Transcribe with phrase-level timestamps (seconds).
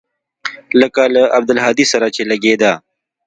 [0.81, 2.73] لکه له عبدالهادي سره چې لګېده.